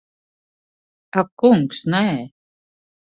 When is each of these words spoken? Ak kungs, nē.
Ak 1.19 1.29
kungs, 1.39 1.79
nē. 1.91 2.01